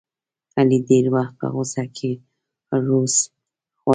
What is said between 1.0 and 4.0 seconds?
وخت په غوسه کې روض غږوي.